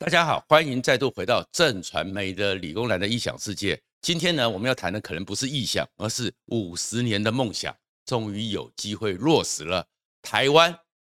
[0.00, 3.76] 大家好，欢迎再度回到正传媒的理工男的异想世界。
[4.00, 7.76] 今天呢，我们要谈的可能不是异想，而是五十年的梦想
[8.06, 9.84] 终于有机会落实了。
[10.22, 10.72] 台湾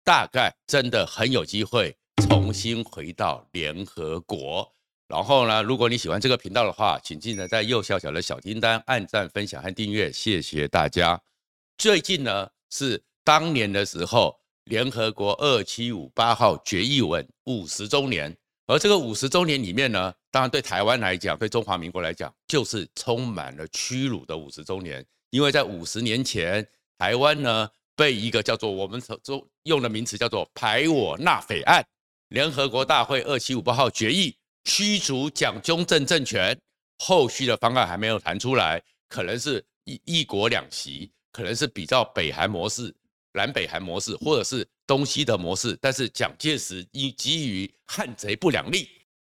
[0.04, 4.72] 大概真的很有机会重新回到联合国。
[5.08, 11.20] 然后呢，如果你喜欢这个频道的话，请记得在右下角的小叮当按赞、分享和订阅，谢谢大家。
[11.78, 18.36] 最近呢，是当年的时候，联合国二七五八号决议文五十周年。
[18.68, 25.04] 而这个五十周年里面呢，当然对台湾来讲，对中华民国来讲，就是充满了屈辱的五十周年。
[25.30, 26.66] 因为在五十年前，
[26.98, 29.18] 台湾呢被一个叫做我们所
[29.62, 31.82] 用的名词叫做“排我纳匪案”，
[32.28, 36.54] 联合国大会二七五八号决议驱逐蒋中正政权，
[36.98, 42.94] 后续的方案还没有谈出来，可能是一一国两席，可能是比较北韩模式。
[43.32, 48.88] 南北韩模式，或者是东西的模式，但是蒋介石因基于汉贼不两立，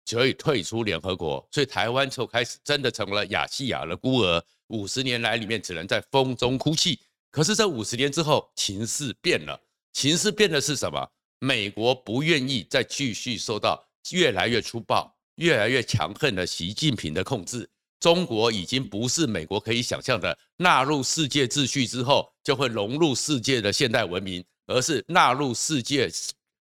[0.05, 6.99] 所以退出联合国，所以台湾就开始真的成了亚细亚的孤儿，五十年来里面只能在风中哭泣。
[7.31, 9.59] 可是这五十年之后，情势变了，
[9.93, 11.09] 情势变的是什么？
[11.39, 17.69] 美国不愿意再继续受到越来越粗暴、越来越强横的习近平的控制。
[18.01, 26.09] 中国已经不是美国可以想象的纳入世界秩序之后就会融入世界的现代文明，而是纳入世界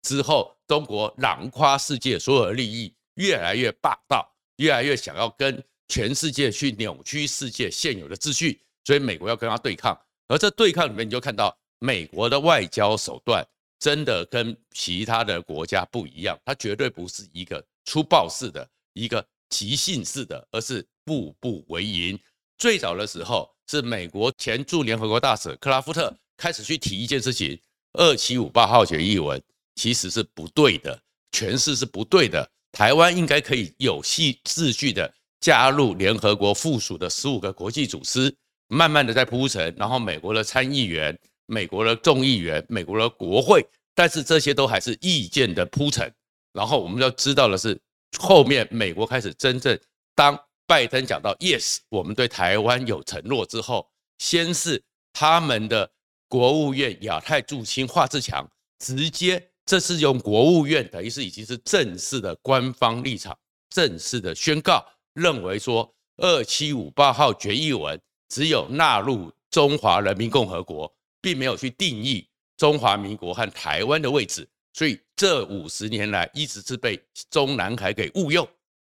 [0.02, 9.98] 之后，中国囊括世界所有的利益，越来越霸道，越来越想要跟全世界去扭曲世界现有的秩序，所以美国要跟他对抗。
[10.28, 13.46] 而这对抗里面，你就看到美国的外交手段
[13.78, 20.86] 真的跟其他的国家不一样，它绝对不是一个粗暴式的一个即兴式的，而是。
[21.06, 22.18] 步步为营。
[22.56, 27.60] 最早的时候是美国前驻联合国大使克拉夫特开始去提一件事情：
[27.94, 29.42] 二七五八号决议文
[29.74, 31.00] 其实是不对的，
[31.32, 32.48] 诠释是不对的。
[32.70, 38.34] 台湾应该可以有系秩序的加入联合国附属的十五个国际组织，
[38.68, 39.74] 慢慢的在铺陈。
[39.76, 46.12] 然后美国的参议员、美国的众议员、美国的国会，但是这些都还是意见的铺陈。
[46.52, 47.80] 然后我们要知道的是，
[48.18, 49.78] 后面美国开始真正
[50.14, 50.38] 当。
[50.66, 53.86] 拜登讲到 “yes”，我们对台湾有承诺之后，
[54.16, 54.82] 先是
[55.12, 55.90] 他们的
[56.34, 58.44] 国务院亚太驻青华志强
[58.80, 63.38] 直接，这是用国务院等于是已经是正式的官方立场，
[63.70, 67.96] 正式的宣告，认为说二七五八号决议文
[68.28, 77.00] 只有纳入中华人民共和国，并没有去定义中华民国和台湾的位置，所以这五十年来一直是被
[77.30, 78.44] 中南海给误用。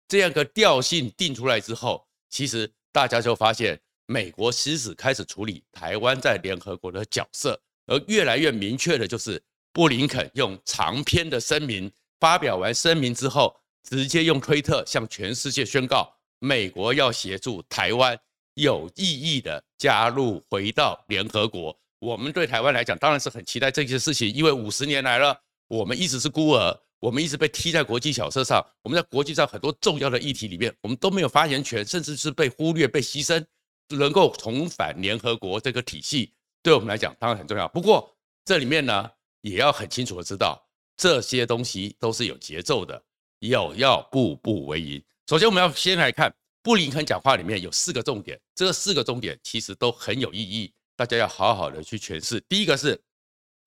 [0.08, 9.42] 这样个调性定出来之后，其实大家就发现，美国其实开始处理台湾在联合国的角色，而越来越明确的就是，
[9.74, 18.18] 布林肯用长篇的声明发表完声明之后，直接用推特向全世界宣告，美国要协助台湾
[18.54, 21.78] 有意义的加入回到联合国。
[22.00, 25.36] 我们对台湾来讲当然是很期待这件事情，因为五十年来了，
[25.68, 26.80] 我们一直是孤儿。
[27.02, 33.44] 我们一直被踢在国际小车上，我们在国际上很多重要的议题里面，我们都没有发言权，甚至是被忽略、被牺牲。
[33.90, 37.68] 能够重返联合国这个体系，对我们来讲当然很重要。
[37.68, 39.10] 不过这里面呢，
[39.42, 40.62] 也要很清楚的知道，
[40.96, 43.02] 这些东西都是有节奏的，
[43.40, 45.04] 有要步步为营。
[45.28, 52.40] 首先，我们要先来看布林肯讲话里面有四个重点，这四个重点其实都很有意义，大家要好好的去诠释。
[52.42, 53.02] 第一个是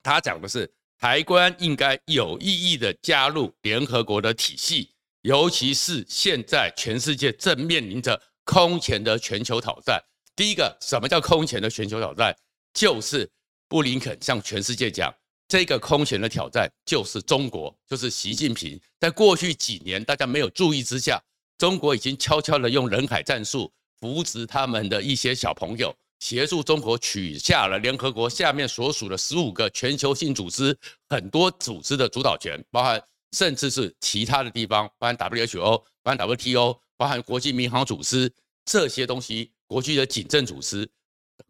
[0.03, 0.73] 他讲的是。
[1.01, 4.91] 台湾应该有意义的加入联合国的体系，
[5.21, 10.03] 尤其是现在全世界正面临着空前的全球挑战。
[10.39, 12.33] 第一个，什么叫空前的全球挑战？
[12.73, 13.29] 就是
[13.69, 15.13] 布林肯向全世界讲，
[15.49, 18.81] 这个空前的挑战就是中国，就是习近平。
[19.01, 21.21] 在过去几年大家没有注意之下，
[21.59, 25.93] 中国已经悄悄地用人海战术扶植他们的一些小朋友。
[26.21, 30.79] 协助中国取下了联合国下面所属的十五个全球性组织，
[31.09, 38.33] 很多组织的主导权，包含甚至是其他的地方，包含 WHO、包含 WTO、包含国际民航组织
[38.65, 40.91] 这些东西，国际的警政组织、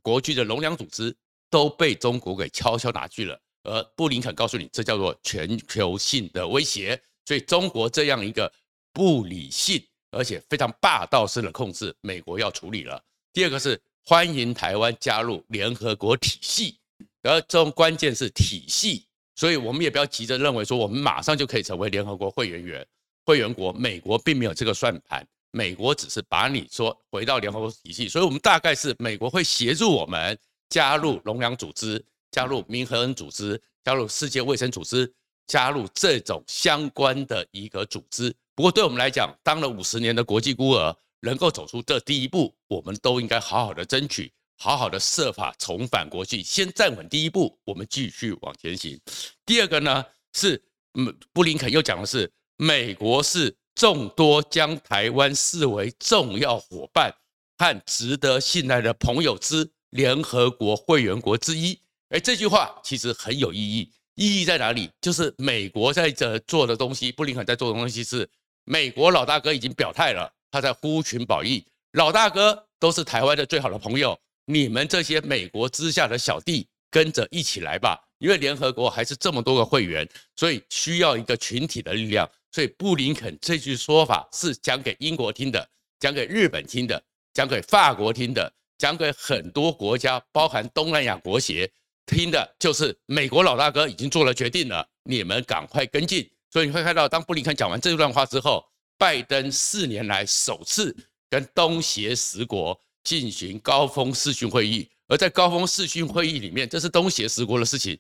[0.03, 1.17] 国际的农粮组织
[1.49, 3.41] 都被中国给悄悄拿去了。
[3.63, 7.01] 而布林肯告诉你，这叫做全球性的威胁。
[7.25, 8.53] 所以中国这样一个
[8.93, 13.03] 不理性而且非常霸道式的控制，美国要处理了。
[13.33, 13.81] 第二个是。
[14.05, 16.79] 欢迎台湾加入联合国体系，
[17.21, 19.05] 而这种关键是体系，
[19.35, 22.87] 所以我们也不要急着认为说我们马上就可以成为联合国会员员
[23.27, 23.71] 会员国。
[23.71, 30.39] 美国并没有这个算盘，美国只是把你说回到联合国体系，所以我们大概是美国会协助我们
[30.69, 32.01] 加入农粮组织、
[32.31, 35.13] 加入民和恩组织、加入世界卫生组织、
[35.49, 48.97] 加入这种相关的一个组织，不过对我们来讲，当了五十年的国际孤儿，能够走出这第一步，我们都应该好好的争取，好好的设法重返国际，先站稳第一步，我们继续往前行。
[49.45, 50.63] 第二个呢是，
[50.95, 57.15] 嗯，布林肯又讲的是，美国是众多将台湾视为重要伙伴
[57.57, 61.79] 和值得信赖的朋友之联合国会员国之一。
[62.09, 64.91] 哎，这句话其实很有意义，意义在哪里？
[65.01, 68.29] 就是美国在这做的东西，布林肯在做的东西是，
[68.65, 70.29] 美国老大哥已经表态了。
[70.51, 82.29] 他在呼群保义，老大哥都是台湾的最好的朋友，你们这些美国之下的小弟跟着一起来吧，因为联合国还是这么多个会员，所以需要一个群体的力量。
[82.51, 85.69] 所以布林肯这句说法是讲给英国听的，
[86.01, 87.03] 讲给日本听的，
[87.35, 91.71] 讲给法国听的，讲给很多国家，包含东南亚国协
[92.07, 96.31] 听的，就是美国老大哥已经做了决定了，你们赶快跟进。
[96.51, 98.65] 所以你会看到，当布林肯讲完这段话之后。
[99.01, 100.93] 拜登四年来首次
[101.31, 107.97] 跟东协十国进行高峰视讯会议，而在高峰视讯会议里面，这是东协十国的事情。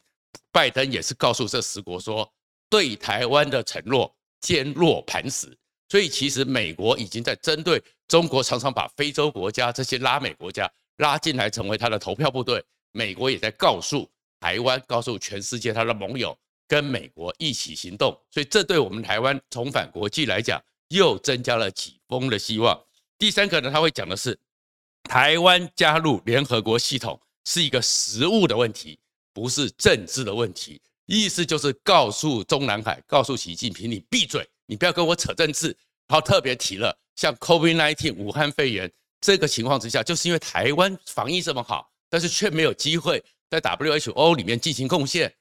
[0.51, 2.29] 拜登也是告诉这十国说，
[2.69, 5.56] 对台湾的承诺坚若磐石。
[5.88, 12.62] 所以，其实美国已经在针对中国，常常把非洲国家这些拉美国家拉进来成为他的投票部队。
[12.93, 14.08] 美国也在告诉
[14.40, 16.37] 台湾，告诉全世界他的盟友，
[16.67, 18.11] 跟美国一起行动。
[18.31, 22.79] 所以，这对我们台湾重返国际来讲，又增加了几分的希望。
[23.19, 24.38] 第三个呢，他会讲的是，
[25.05, 28.99] 台湾加入联合国系统是一个实务的问题，
[29.32, 30.81] 不是政治的问题。
[31.16, 35.75] 意思就是告诉中南海，告诉习近平，你闭嘴，你不要跟我扯政治。
[36.06, 38.90] 然后特别提了，像 COVID-19 武汉肺炎
[39.20, 45.34] 这个情况之下，就是因为台湾防疫这么好，但是却没有机会在 WHO 里面进行贡献，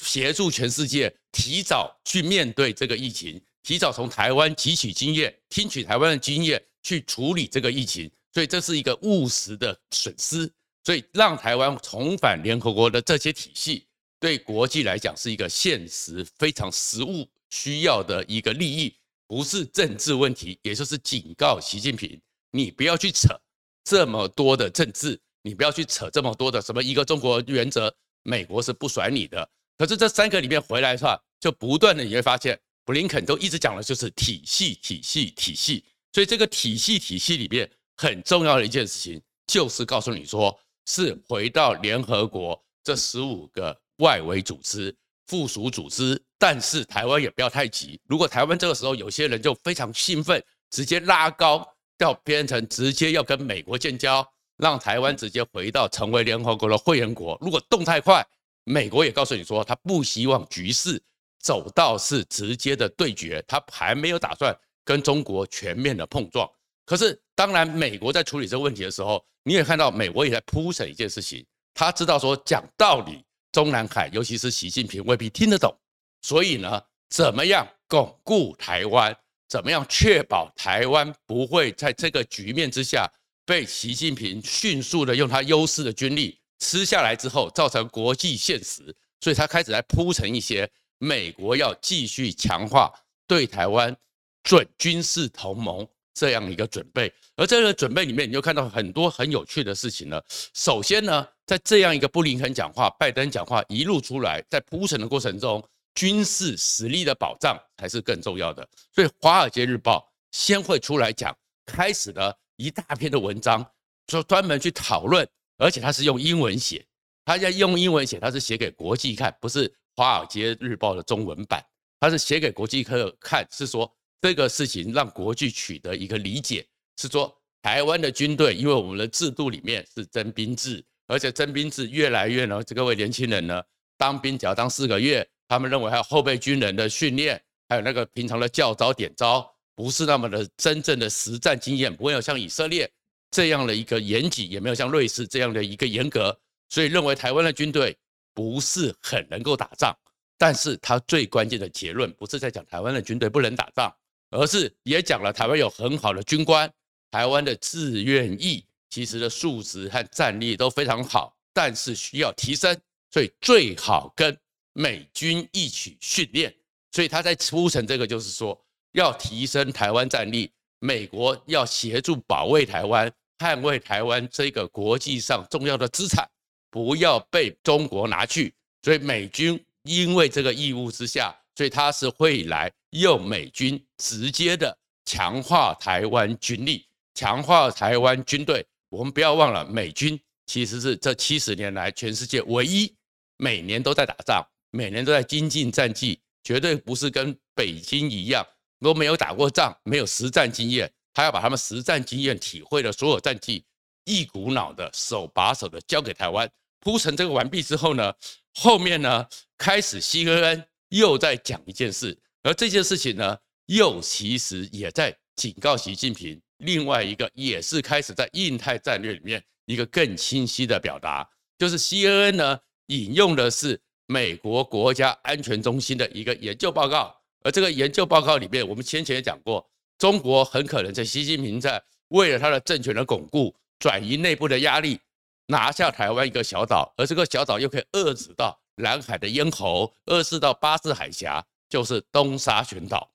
[0.00, 3.40] 协助全世界提早去面对这个疫情。
[3.62, 10.50] 提早从台湾汲取经验，听取台湾的经验去处理这个疫情，所以这是一个务实的损失。
[10.84, 13.86] 所以让台湾重返联合国的这些体系，
[14.24, 20.58] 对国际来讲是一个现实、非常实务需要的一个利益，不是政治问题。
[20.62, 22.18] 也就是警告习近平，
[22.50, 23.38] 你不要去扯
[23.84, 29.46] 这么多的政治，你不要去扯这么多的什么一个中国原则，美国是不甩你的。
[29.76, 32.58] 可是这三个里面回来的话，就不断的你会发现。
[32.86, 35.84] 布林肯都一直讲的就是体系、体系、体系，
[36.14, 44.94] 所以这个体系、体系里面很重要的一件事情，就是告诉你说，是回到联合国这十五个外围组织、
[45.26, 48.00] 附属组织，但是台湾也不要太急。
[48.06, 51.66] 如果台湾这个时候有些人就非常兴奋，直接拉高，
[51.98, 54.26] 要变成直接要跟美国建交，
[54.56, 57.38] 让台湾直接回到成为联合国的会员国。
[57.40, 58.26] 如果动太快，
[58.64, 61.02] 美国也告诉你说，他不希望局势。
[61.40, 66.50] 走到是直接的对决，他还没有打算跟中国全面的碰撞。
[66.86, 71.44] 可是，当然，美国在处理这个问题的时候，你也看到美国也在铺陈一件事情。
[71.74, 73.22] 他知道说，讲道理，
[73.54, 75.72] 中南海，尤其是习近平未必听得懂。
[76.20, 79.16] 所以呢，怎么样巩固台湾？
[79.48, 83.08] 怎么样确保台湾不会在这个局面之下
[83.46, 88.94] 被习近平迅速的用他优势的军力吃下来之后，造成国际现实？
[89.20, 90.68] 所以他开始来铺陈一些。
[90.98, 92.90] 美国要继续强化
[93.26, 93.94] 对台湾
[94.42, 100.24] 准军事同盟这样一个准备，而这个准备里面，你就看到很多很有趣的事情了。
[100.54, 105.62] 首先呢，在这样一个布林肯讲话、拜登讲话一路出来，在铺陈的过程中，
[105.94, 108.66] 军事实力的保障才是更重要的。
[108.94, 109.98] 所以《华尔街日报》
[110.30, 111.36] 先会出来讲，
[111.66, 113.66] 开始了一大篇的文章，
[114.06, 116.86] 就专门去讨论，而且他是用英文写，
[117.24, 119.68] 他在用英文写，他是写给国际看，不是。
[119.96, 121.64] 《华尔街日报》的中文版，
[122.00, 123.88] 他是写给国际客看，是说
[124.24, 126.66] 这个事情让国际取得一个理解，
[126.96, 133.62] 是说台湾的军队，因为我们的制度里面是征兵制，而且征兵制越来越呢，这各位年轻人呢，
[133.98, 137.38] 当兵只要当四个月，他们认为还有后备军人的训练，
[137.68, 142.90] 还有那个平常的教招点招，不是那么的真正的实战经验，不会有像以色列
[143.30, 146.34] 这样的一个严谨，也没有像瑞士这样的一个严格，
[146.70, 147.94] 所以认为台湾的军队。
[148.32, 149.94] 不是很能够打仗，
[150.36, 153.94] 但是他最关键的结论不是在讲台湾的军队不能打仗，
[154.34, 156.70] 而是也讲了台湾有很好的军官，
[157.10, 162.76] 台湾的志愿役其实的素质和战力都非常好，但是需要提升，
[163.10, 164.36] 所以最好跟
[164.72, 166.54] 美军一起训练。
[166.92, 168.60] 所以他在铺陈这个，就是说
[168.92, 176.28] 要提升台湾战力，美国要协助保卫台湾，捍卫台湾这个国际上重要的资产。
[176.70, 188.64] 不要被中国拿去，所以美军因为这个义务之下，所以他是会来用美军直接的强化台湾军力，强化台湾军队。
[188.90, 192.94] 我们不要忘了，美军其实是这七十年来全世界唯一
[193.36, 198.46] 每年都在打仗，每年都在精进战绩，绝对不是跟北京一样
[198.80, 200.90] 都没有打过仗，没有实战经验。
[201.12, 203.64] 他要把他们实战经验、体会的所有战绩，
[204.04, 206.50] 一股脑的手把手的交给台湾。
[206.80, 208.12] 铺陈这个完毕之后呢，
[208.54, 216.40] 后面呢开始 CNN 又在讲一件事，而这件事情呢，又其实也在警告习近平。
[216.58, 235.00] 另外一个也是开始在印太战略里面一个更清晰的表达，就是 CNN 呢引用的是美国国家安全中心的一个研究报告，而这个研究报告里面，我们先前也讲过，中国很可能在习近平在为了他的政权的巩固，转移内部的压力，
[235.46, 243.10] 拿下台湾一个小岛，而这个小岛又可以遏制到南海的咽喉，遏制到巴士海峡，就是东沙群岛。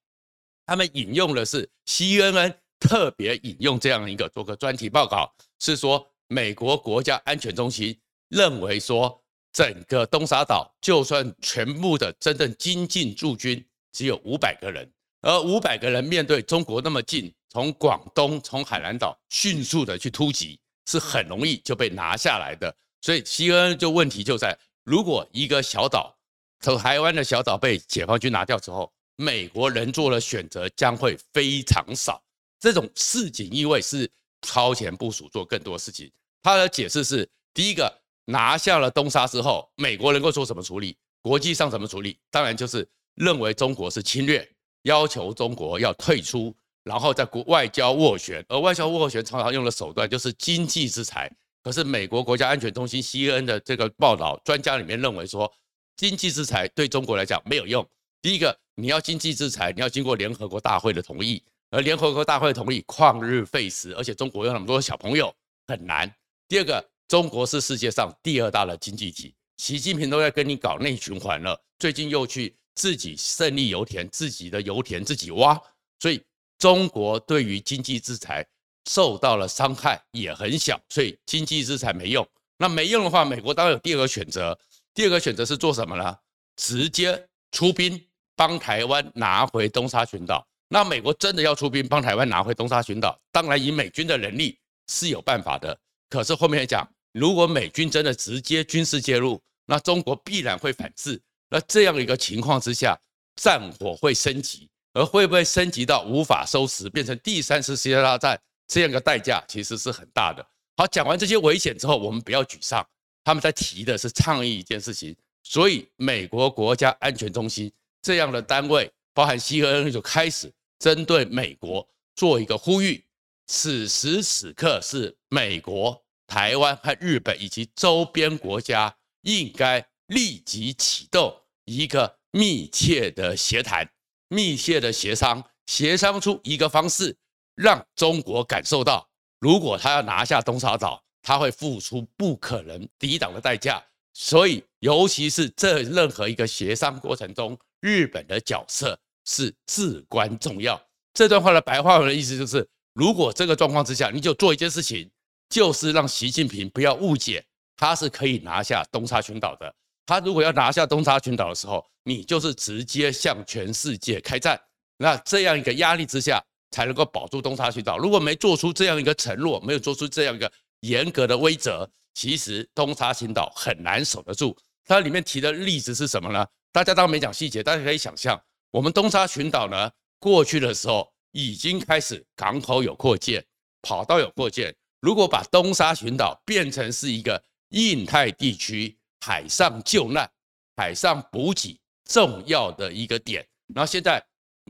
[0.65, 2.55] 他们引用的是 CNN。
[2.81, 7.93] 特别引用这样一个做个专题报告，是说美国国家安全中心
[8.29, 13.61] 认为说，整个东沙岛就算全部的真正精进驻军
[13.91, 14.89] 只有五百个人，
[15.19, 22.73] 而五百个人面对中国那么近，从广东从海南岛迅速的去突击，是很容易就被拿下来的。
[23.01, 24.57] 所以 CNN 就问题就在，
[24.89, 26.17] 如果一个小岛，
[26.61, 32.19] 从台湾的小岛被解放军拿掉之后，美国人做的选择将会非常少。
[32.59, 34.09] 这种市井意味是
[34.41, 36.11] 超前部署做更多事情。
[36.41, 40.97] 他的解释是：第一个，拿下了东沙之后，美国能够做什么处理？
[41.21, 42.17] 国际上怎么处理？
[42.31, 44.49] 当然就是认为中国是侵略，
[44.81, 48.43] 要求中国要退出，然后在国外交斡旋。
[48.49, 51.31] 而外交斡旋常常用的手段就是经济制裁。
[51.69, 55.53] 可是美国国家安全中心 CNN 的这个报道，专家里面认为说，
[55.95, 57.87] 经济制裁对中国来讲没有用。
[58.23, 61.43] 第一个，你要经济制裁，你要经过联合国大会的同意。
[61.69, 65.31] 而联合国大会同意旷日费时，而且中国有那么多小朋友
[65.67, 66.11] 很难。
[66.47, 75.61] 第二个，中国是世界上第二大的经济体，习近平都在跟你搞内循环了，最近又去自己胜利油田，自己的油田自己挖，
[75.99, 76.19] 所以
[76.57, 78.43] 中国对于经济制裁
[78.89, 82.27] 受到了伤害也很小，所以经济制裁没用。
[82.57, 84.57] 那没用的话，美国当然有第二个选择，
[84.95, 86.17] 第二个选择是做什么呢？
[86.55, 88.03] 直接出兵
[88.35, 90.43] 帮台湾拿回东沙群岛。
[90.69, 95.77] 那美国真的要出兵帮台湾拿回东沙群岛，当然以美军的能力是有办法的。
[96.09, 101.21] 可是后面讲，如果美军真的直接军事介入，那中国必然会反制。
[101.47, 102.99] 那这样一个情况之下，
[103.35, 108.39] 战火会升级，而会不会升级到无法收拾，变成第三次世界大战？
[108.69, 110.45] 这样的代价其实是很大的。
[110.77, 112.87] 好，讲完这些危险之后，我们不要沮丧。
[113.25, 117.69] 他们在提的是倡议一件事情，所以美国国家安全中心
[118.01, 120.49] 这样的单位，包含 CNN 就开始。
[120.79, 121.85] 针对美国
[122.15, 123.03] 做一个呼吁，
[123.47, 131.35] 此时此刻是美国、台湾和日本以及周边国家应该立即启动
[131.65, 133.91] 一个密切的协谈、
[134.29, 137.17] 密切的协商，协商出一个方式，
[137.61, 139.07] 让中国感受到，
[139.39, 143.83] 如果他要拿下东沙岛，他会付出不可能抵挡的代价。
[144.13, 148.99] 所以，尤其是这任何一个协商过程中，日本的角色。
[149.25, 150.81] 是至关重要。
[151.13, 155.07] 这段话的白话文的意思就是，如果这个状况之下，你就做一件事情，
[155.49, 157.45] 就是让习近平不要误解，
[157.77, 159.71] 他是可以拿下东沙群岛的。
[160.07, 164.59] 他如果要拿下东沙群岛的时候，你就是直接向全世界开战。
[164.97, 167.97] 那这样一个压力之下，才能够保住东沙群岛。
[167.97, 174.55] 如果没做出这样一个承诺，没有做出这样一个严格的规则，其实东沙群岛很难守得住。
[174.85, 176.45] 它里面提的例子是什么呢？
[176.71, 178.39] 大家当然没讲细节，大家可以想象。
[178.71, 183.43] 我们东沙群岛呢，过去的时候已经开始港口有扩建，
[183.81, 184.75] 跑道有扩建。
[184.99, 190.29] 如果把东沙群岛变成是一个印太地区海上救难、
[190.75, 194.23] 海上补给重要的一个点，然后现在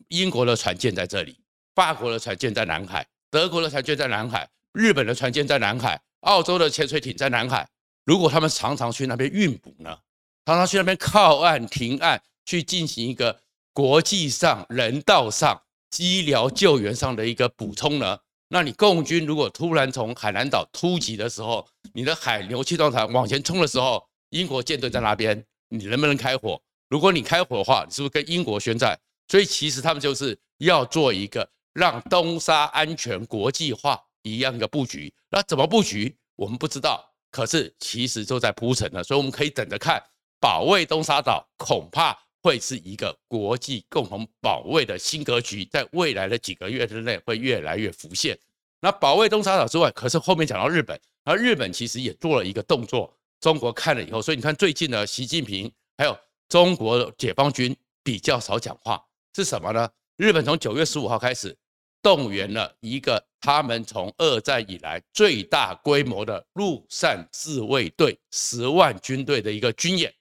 [0.09, 1.39] 英国的船舰在这里，
[1.79, 7.65] 法国的船舰在南海，德国的船舰在南海，日本的船舰在南海，澳洲的潜水艇在南海。
[8.03, 9.97] 如果他们常常去那边运补呢，
[10.45, 13.39] 常常去那边靠岸停岸，去进行一个。
[13.71, 15.61] 国际上、人道上、
[15.99, 18.19] 医疗救援上的一个补充呢？
[18.49, 26.61] 那你共军如果突然从海南岛突击的时候，你的海牛气动船往前冲的时候，英国舰队在那边，你能不能开火？
[26.89, 28.99] 如果你开火的话，你是不是跟英国宣战？
[29.29, 35.13] 所以其实他们就是要做一个让东沙安全国际化一样一个布局。
[35.29, 36.15] 那怎么布局？
[36.35, 40.01] 我们不知道，可是其实就在铺陈了，所以我们可以等着看，
[40.39, 42.17] 保卫东沙岛恐怕。
[42.41, 48.39] 会是一个国际共同保卫的新格局，在未来的几个月之内会越来越浮现。
[48.79, 59.03] 那保卫东沙岛之外，可是后面讲到日本，而日本其实也做了一个动作，中国看了以后，所以你看最近呢，习近平还有中国解放军比较少讲话，
[59.35, 59.89] 是什么呢？
[60.19, 61.57] 日本从九月十五号开始
[62.01, 70.13] 动员了一个他们从二战以来最大规模的陆上自卫队十万军队的一个军演。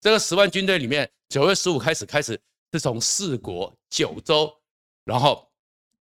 [0.00, 2.36] 这个十万军队里面，九月十五开始开始
[2.72, 4.52] 是从四国九州，
[5.04, 5.48] 然后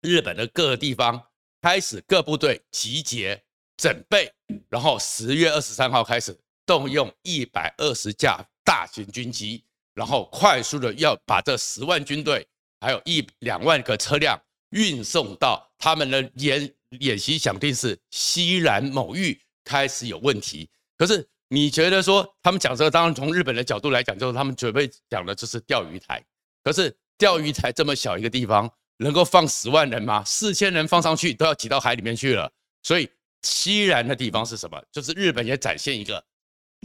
[0.03, 1.19] 日本的各个地方。
[1.61, 3.43] 开始各部队集结
[3.77, 4.33] 整备，
[4.69, 12.47] 然后十月二十三号开始动用一百二十架大型军机，然后快速的要把这十万军队
[12.81, 20.69] 还有一两万个车辆运送到他们的演演习，想定是西南某域开始有问题。
[20.97, 26.25] 可是你觉得说他们讲这个，当然从日本的角度来讲，就是他们准备讲的就是钓鱼台。
[26.63, 28.71] 可是钓鱼台这么小一个地方。
[29.01, 30.25] 能够放十万人吗？
[30.25, 32.51] 四千人放上去都要挤到海里面去了。
[32.83, 33.09] 所以
[33.43, 34.83] 西南的地方是什么？
[34.91, 36.21] 就是日本也展现一个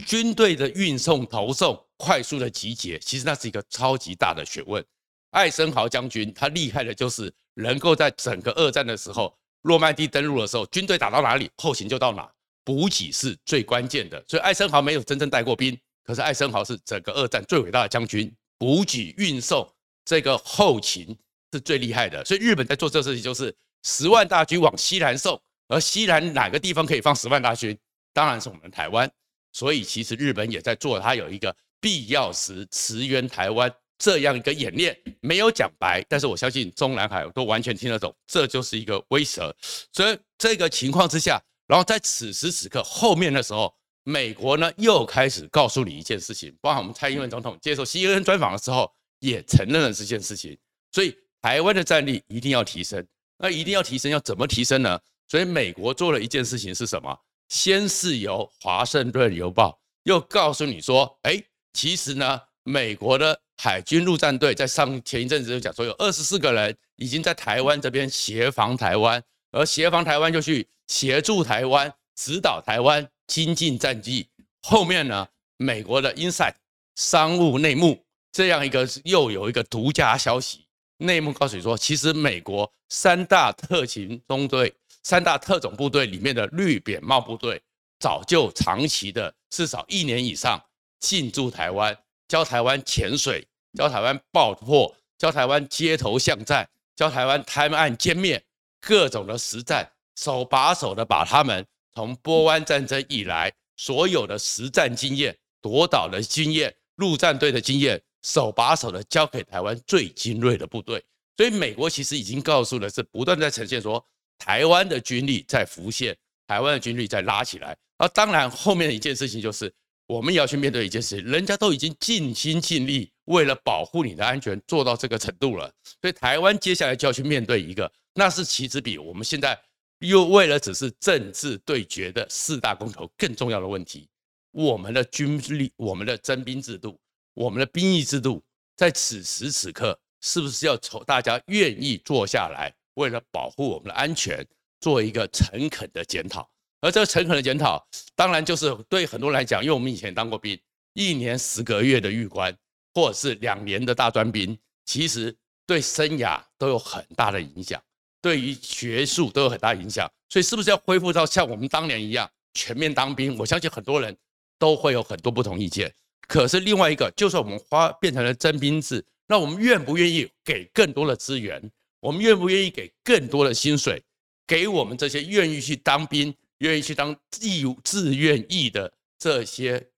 [0.05, 2.99] 军队的运送、投送快速的集结。
[2.99, 4.85] 其实那是一个超级大的学问。
[5.33, 12.27] 艾森豪将军他厉害的就是能够在整个二战的时候，诺曼底登陆的时候，军队打到哪里，后勤就到哪。
[12.63, 14.23] 补给是最关键的。
[14.27, 18.33] 所以艾森豪没有真正带过兵，可是艾森豪是整个二战最伟大的将军。
[18.57, 19.69] 补给运送
[20.05, 21.15] 这个后勤。
[21.51, 27.77] 是最厉害的，所以日本在做这个事情，就是十万大军往西南送，而西南哪个地方可以放十万大军？
[28.11, 29.07] 当然是我们台湾。
[29.51, 39.51] 所以其实日本也在做，它有一个必要时驰援台湾这样一个演练，没有讲白，但是我相信中南海都完全听得懂，这就是一个威慑。
[39.91, 43.73] 所以这个情况之下，然后在此时此刻后面的时候，
[44.03, 50.57] 美国呢又开始告诉你一件事情，包含我们蔡英文总统接受 CNN 专访的时候也承认了这件事情，
[50.91, 51.15] 所以。
[51.43, 53.05] 台湾的战力一定要提升，
[53.37, 54.97] 那一定要提升，要怎么提升呢？
[55.27, 57.13] 所以美国做了一件事情是什么？
[57.49, 74.27] 先是由华盛顿邮报又告诉你说，哎，其实呢，美国的海军陆战队在上前一阵子就讲说，有二十四个人已经在台湾这边协防台湾，而协防台湾就去协助台湾，指导台湾精进战绩。
[74.61, 76.55] 后面呢，美国的 Inside
[76.95, 80.65] 商务内幕这样一个又有一个独家消息。
[80.97, 87.61] 内幕告诉你说，其实美国三大特勤中队、三大特种部队里面的绿扁帽部队，
[87.99, 90.61] 早就长期的至少一年以上
[90.99, 98.43] 进驻台湾，教台湾潜水，教台湾爆破，教台湾街头巷战，教台湾探案歼灭，
[98.81, 108.01] 各种的实战，手把手的把他们从波湾战争以来所有的实战经验、夺岛的经验、陆战队的经验。
[108.25, 111.03] 手把手的交给台湾最精锐的部队，
[111.35, 114.01] 所以美国其实已经告诉了，是不断在呈现说，
[114.37, 116.15] 台湾的军力在浮现，
[116.47, 117.75] 台湾的军力在拉起来。
[117.97, 119.69] 而当然后面的一件事情就是，
[120.13, 125.71] 我们也要去面对一件事，人家都已经尽心尽力为了保护你的安全做到这个程度了，
[126.01, 129.59] 所以台湾接下来就要去面对一个，那是其实比我们现在
[130.01, 134.07] 又为了只是政治对决的四大公投更重要的问题，
[134.51, 136.95] 我们的军力，我们的征兵制度。
[137.33, 138.43] 我们的兵役制度
[138.77, 144.45] 在此时此刻是不是要从大家愿意坐下来，为了保护我们的安全，
[144.79, 146.47] 做一个诚恳的检讨？
[146.83, 147.81] 而这个诚恳的检讨，
[148.13, 150.59] 当然就是对很多人来讲，因为我们以前当过兵，
[150.95, 152.53] 一年十个月的预官，
[152.93, 155.33] 或者是两年的大专兵，其实
[155.65, 157.81] 对生涯都有很大的影响，
[158.21, 160.11] 对于学术都有很大影响。
[160.27, 163.37] 所以，是不是要恢复到像我们当年一样全面当兵？
[163.37, 164.13] 我相信很多人
[164.59, 165.89] 都会有很多不同意见。
[166.27, 171.71] 可是另外一个，就算我们花变成了征兵制，那我们愿不愿意给更多的资源？
[172.01, 174.03] 我们愿不愿意给更多的薪水？
[174.45, 179.89] 给我们这些愿意去当兵、愿意去当义志愿役的这些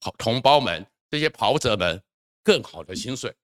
[0.00, 2.02] 好同胞们、这些跑者们
[2.42, 3.34] 更好的薪水、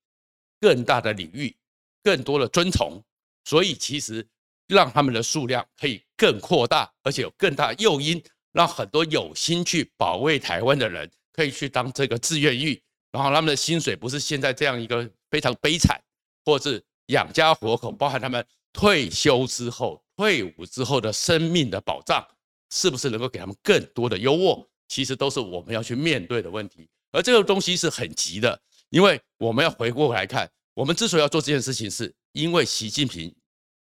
[0.61, 1.55] 更大的领域、
[2.03, 3.03] 更多的尊崇？
[3.45, 4.27] 所以其实
[4.67, 11.11] 让他们的数量可以更扩大，而且有更大诱因，让很多有心去保卫台湾的人。
[11.37, 16.01] 可以去当这个志愿役，然后他们的薪水不是现在这样一个非常悲惨，
[16.45, 22.25] 或是养家活口，包含他们退休之后、退伍之后的生命的保障，
[22.70, 24.66] 是不是能够给他们更多的优渥？
[24.88, 26.88] 其实都是我们要去面对的问题。
[27.12, 33.35] 而这个东西是很急的，因为我们要回过来看，我们之所以要做这件事情，是因为习近平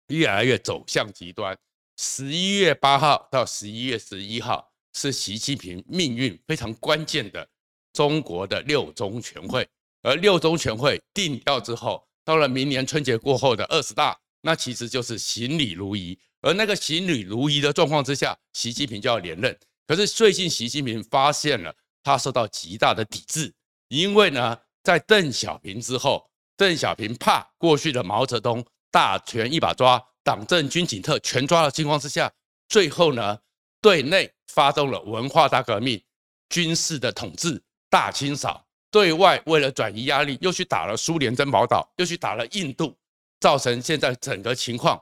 [0.07, 1.57] 越来越走向极端。
[1.97, 4.67] 十一月八号到十一月十一号。
[4.91, 7.47] 是习近平命运非常关键的
[7.93, 9.65] 中国的六中全会，
[10.01, 16.17] 而六中全会定调之后，到了明年春节过后的二十大，那其实就是行礼如仪。
[16.41, 19.57] 而那个行旅如仪的状况之下，习近平就要连任。
[19.85, 23.53] 可是最近习近平发现了他受到极大的抵制，
[23.87, 32.31] 因为呢，在邓小平之后，邓小平怕过去的毛泽东大权一把抓，党政军警特全抓的情况之下，
[32.69, 33.37] 最后呢，
[33.81, 36.01] 对内发动了文化大革命、
[36.49, 42.95] 军事的统治大清扫；对外为了转移压力，又去打了苏联珍宝岛，又去打了印度，
[43.41, 45.01] 造成现在整个情况。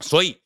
[0.00, 0.36] 所以。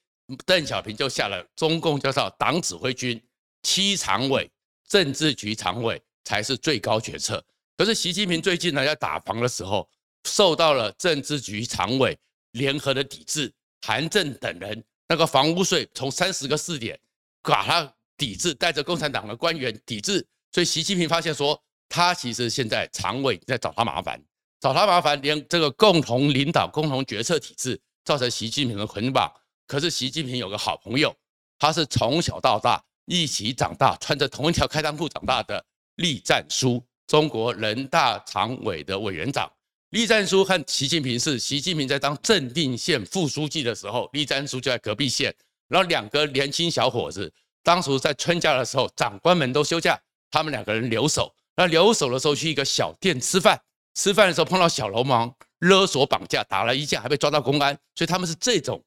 [0.44, 3.20] 邓小平就下了中共叫做党指挥军、
[3.62, 4.50] 七常委、
[4.88, 7.44] 政治局常委才是最高决策。
[7.76, 9.88] 可是习近平最近呢，在打房的时候，
[10.24, 12.18] 受到了政治局常委
[12.52, 16.98] 联合的抵制，韩正等人那个房屋税从三十个试点
[17.42, 20.26] 把他抵制，带着共产党的官员抵制。
[20.52, 24.22] 所以习近平发现说，他其实现在常委在找他麻烦，
[24.60, 29.32] 找他麻烦，连这个共同领导、共同决策体制，造成习近平的捆绑。
[29.70, 31.14] 可是习近平有个好朋友，
[31.56, 39.48] 他是从小到大一起长大，穿着同一条开裆裤长大的栗战书，中国人大常委的委员长。
[39.90, 45.32] 栗战书和习近平是习近平在当正定县副书记的时候，栗战书就在隔壁县。
[45.68, 49.96] 然后两个年轻小伙子，当时在春假的时候，长官们都休假，
[50.32, 51.32] 他们两个人留守。
[51.54, 53.60] 那留守的时候去一个小店吃饭，
[53.94, 57.72] 吃饭的时候碰到小流氓勒索绑架，打了一架，还被抓到公安。
[57.94, 58.82] 所以他们是这种。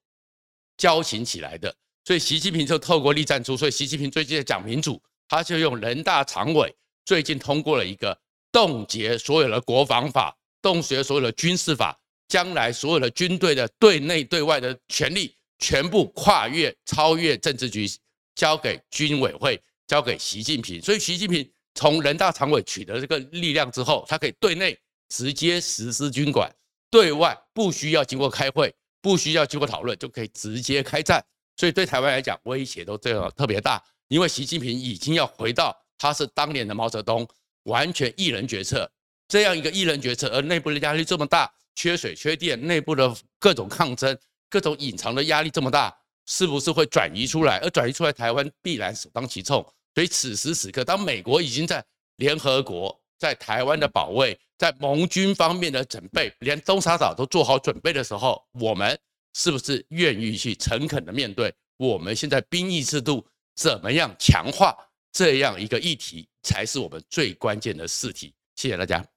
[0.77, 1.73] 交情起来的，
[2.05, 6.73] 所以习近平就透过栗战书，所以习近平最近在讲民主，他就用人大常委
[7.05, 8.17] 最近通过了一个
[8.51, 17.88] 冻结所有的国防法、冻结所有的军事法，将来所有的军队的对内对外的权力全部跨越超越政治局，
[18.36, 20.81] 交给军委会，交给习近平。
[20.81, 24.77] 所以习近平从人大常委取得这个力量之后，他可以对内
[25.09, 26.53] 直接实施军管，
[26.89, 28.73] 对外不需要经过开会。
[29.03, 31.23] 不需要经过讨论就可以直接开战，
[31.57, 33.83] 所以对台湾来讲威胁都这样特别大。
[34.07, 37.27] 因为习近平已经要回到他是当年的毛泽东，
[37.63, 38.89] 完全一人决策
[39.27, 44.17] 这样一个一人决策，而内部的压力这么大，缺水缺电，内部的各种抗争，
[44.49, 47.59] 各种隐藏的压力这么大，是不是会转移出来？
[47.59, 49.61] 而转移出来，台湾必然首当其冲。
[49.93, 51.83] 所以此时此刻，当美国已经在
[52.15, 52.97] 联合国。
[53.19, 58.97] 在台湾的保卫，在盟军方面的准备，连东沙岛都做好准备的时候，我们
[59.34, 61.54] 是不是愿意去诚恳的面对？
[61.76, 64.73] 我们现在兵役制度怎么样强化？
[65.12, 68.34] 这样一个议题，才是我们最关键的试题。
[68.56, 69.12] 谢谢大家。